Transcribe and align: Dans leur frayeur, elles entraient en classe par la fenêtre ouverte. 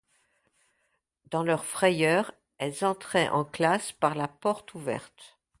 Dans 1.29 1.43
leur 1.43 1.63
frayeur, 1.63 2.33
elles 2.57 2.83
entraient 2.83 3.29
en 3.29 3.45
classe 3.45 3.91
par 3.91 4.15
la 4.15 4.27
fenêtre 4.27 4.75
ouverte. 4.75 5.37